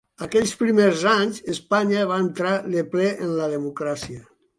[0.25, 4.23] Aquells primers anys, Espanya va entrar de ple en la democràcia.